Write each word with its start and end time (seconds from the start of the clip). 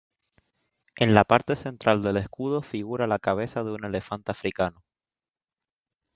En 0.95 1.13
la 1.13 1.25
parte 1.25 1.55
central 1.55 2.01
del 2.01 2.17
escudo 2.17 2.63
figura 2.63 3.05
la 3.05 3.19
cabeza 3.19 3.63
de 3.63 3.69
un 3.73 3.85
elefante 3.85 4.31
africano. 4.31 4.81